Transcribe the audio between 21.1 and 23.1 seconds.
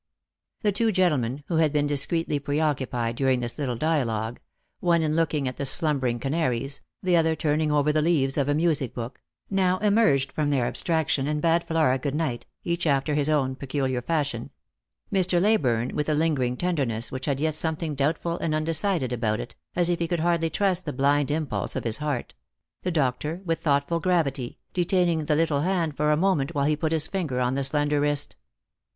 impulse of his heart; the